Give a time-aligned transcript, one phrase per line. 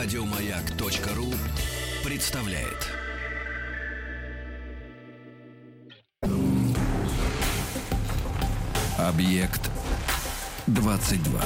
[0.00, 1.34] Радиомаяк.ру
[2.08, 2.88] представляет.
[8.96, 9.68] Объект
[10.68, 11.42] 22.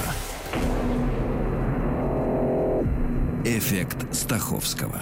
[3.46, 5.00] Эффект Стаховского.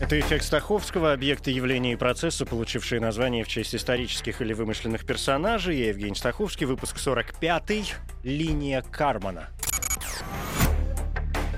[0.00, 5.78] Это эффект Стаховского, объекты явления и процесса, получившие название в честь исторических или вымышленных персонажей.
[5.78, 9.50] Я Евгений Стаховский, выпуск 45 «Линия Кармана».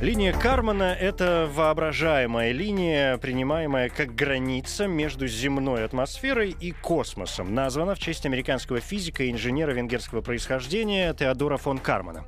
[0.00, 7.54] Линия Кармана— это воображаемая линия, принимаемая как граница между земной атмосферой и космосом.
[7.54, 12.24] Названа в честь американского физика и инженера венгерского происхождения Теодора фон Кармана.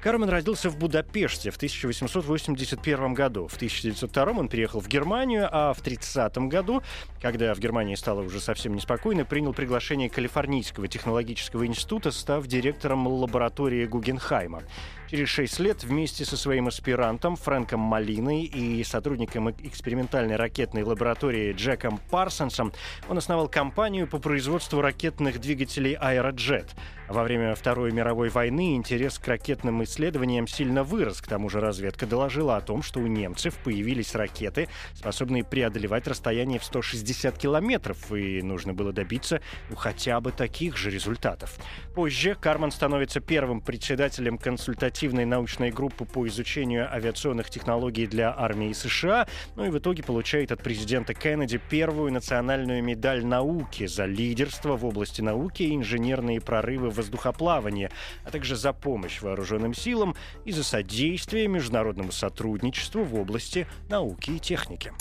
[0.00, 3.48] Карман родился в Будапеште в 1881 году.
[3.48, 6.80] В 1902 он переехал в Германию, а в 1930 году,
[7.20, 13.84] когда в Германии стало уже совсем неспокойно, принял приглашение Калифорнийского технологического института, став директором лаборатории
[13.84, 14.62] Гугенхайма.
[15.10, 21.98] Через шесть лет вместе со своим аспирантом Фрэнком Малиной и сотрудником экспериментальной ракетной лаборатории Джеком
[22.10, 22.72] Парсонсом
[23.08, 26.74] он основал компанию по производству ракетных двигателей «Аэроджет».
[27.08, 31.20] Во время Второй мировой войны интерес к ракетным исследованиям сильно вырос.
[31.20, 36.58] К тому же разведка доложила о том, что у немцев появились ракеты, способные преодолевать расстояние
[36.58, 41.56] в 160 километров, и нужно было добиться ну, хотя бы таких же результатов.
[41.94, 49.26] Позже Карман становится первым председателем консультативной научной группы по изучению авиационных технологий для армии США,
[49.54, 54.84] ну и в итоге получает от президента Кеннеди первую национальную медаль науки за лидерство в
[54.84, 57.90] области науки и инженерные прорывы воздухоплавания,
[58.24, 64.38] а также за помощь вооруженным силам и за содействие международному сотрудничеству в области науки и
[64.40, 64.92] техники.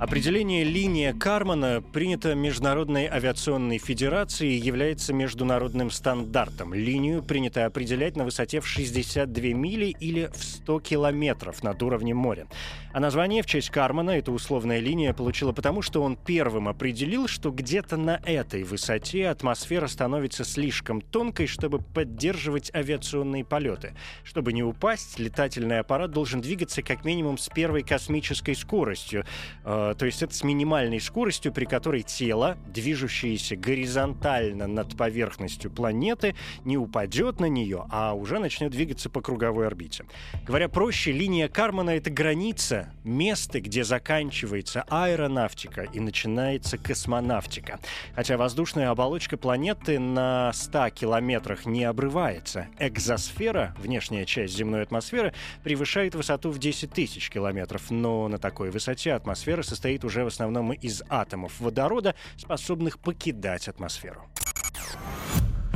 [0.00, 6.72] Определение «линия Кармана» принято Международной авиационной федерацией является международным стандартом.
[6.72, 12.46] Линию принято определять на высоте в 62 мили или в 100 километров над уровнем моря.
[12.94, 17.50] А название в честь Кармана эта условная линия получила потому, что он первым определил, что
[17.50, 23.94] где-то на этой высоте атмосфера становится слишком тонкой, чтобы поддерживать авиационные полеты.
[24.24, 29.26] Чтобы не упасть, летательный аппарат должен двигаться как минимум с первой космической скоростью
[29.64, 36.34] э, то есть это с минимальной скоростью, при которой тело, движущееся горизонтально над поверхностью планеты,
[36.64, 40.04] не упадет на нее, а уже начнет двигаться по круговой орбите.
[40.46, 47.80] Говоря проще, линия Кармана— это граница, место, где заканчивается аэронавтика и начинается космонавтика.
[48.14, 52.68] Хотя воздушная оболочка планеты на 100 километрах не обрывается.
[52.78, 55.32] Экзосфера, внешняя часть земной атмосферы,
[55.64, 60.26] превышает высоту в 10 тысяч километров, но на такой высоте атмосфера состоит состоит уже в
[60.26, 64.26] основном из атомов водорода, способных покидать атмосферу.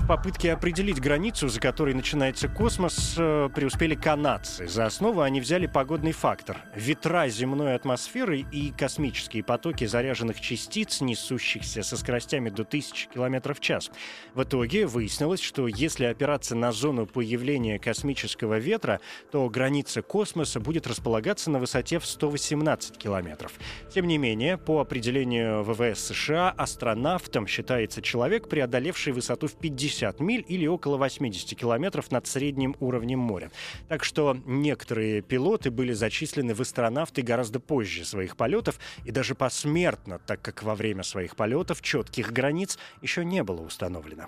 [0.04, 4.68] В попытке определить границу, за которой начинается космос, э, преуспели канадцы.
[4.68, 6.58] За основу они взяли погодный фактор.
[6.74, 13.60] Ветра земной атмосферы и космические потоки заряженных частиц, несущихся со скоростями до 1000 км в
[13.60, 13.90] час.
[14.34, 19.00] В итоге выяснилось, что если опираться на зону появления космического ветра,
[19.32, 23.52] то граница космоса будет располагаться на высоте в 118 километров.
[23.90, 30.20] Тем не менее, по определению ВВС США, астронавтом считается человек, преодолевший высоту в 50 60
[30.20, 33.50] миль или около 80 километров над средним уровнем моря.
[33.88, 40.18] Так что некоторые пилоты были зачислены в астронавты гораздо позже своих полетов и даже посмертно,
[40.18, 44.26] так как во время своих полетов четких границ еще не было установлено.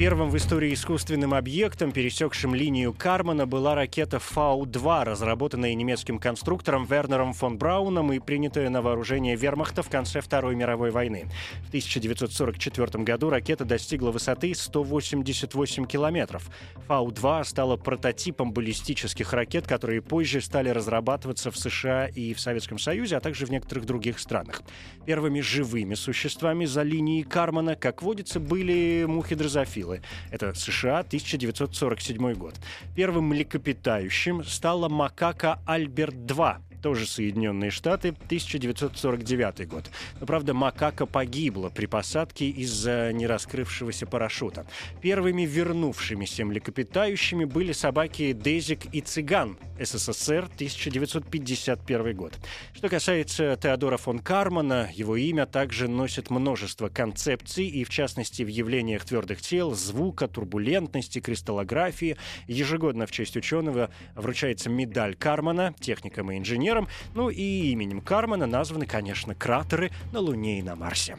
[0.00, 7.34] Первым в истории искусственным объектом, пересекшим линию Кармана, была ракета Фау-2, разработанная немецким конструктором Вернером
[7.34, 11.26] фон Брауном и принятая на вооружение вермахта в конце Второй мировой войны.
[11.66, 16.48] В 1944 году ракета достигла высоты 188 километров.
[16.88, 23.18] Фау-2 стала прототипом баллистических ракет, которые позже стали разрабатываться в США и в Советском Союзе,
[23.18, 24.62] а также в некоторых других странах.
[25.04, 30.02] Первыми живыми существами за линией Кармана, как водится, были мухи-дрозофилы силы.
[30.30, 32.54] Это США, 1947 год.
[32.94, 39.90] Первым млекопитающим стала макака Альберт-2, тоже Соединенные Штаты, 1949 год.
[40.20, 44.66] Но, правда, макака погибла при посадке из-за нераскрывшегося парашюта.
[45.00, 52.38] Первыми вернувшимися млекопитающими были собаки Дезик и Цыган, СССР, 1951 год.
[52.74, 58.48] Что касается Теодора фон Кармана, его имя также носит множество концепций, и в частности в
[58.48, 62.16] явлениях твердых тел, звука, турбулентности, кристаллографии.
[62.46, 68.46] Ежегодно в честь ученого вручается медаль Кармана техникам и инженерам, инженером, ну и именем Кармана
[68.46, 71.18] названы, конечно, кратеры на Луне и на Марсе.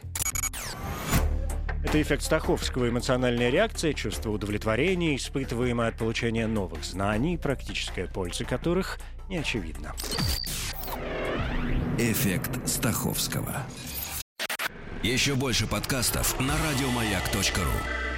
[1.83, 9.00] Это эффект Стаховского, эмоциональная реакция, чувство удовлетворения, испытываемое от получения новых знаний, практическая польза которых
[9.27, 9.94] не очевидна.
[11.98, 13.63] Эффект Стаховского.
[15.03, 18.11] Еще больше подкастов на радиомаяк.ру.